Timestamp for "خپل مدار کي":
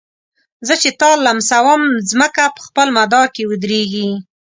2.67-3.43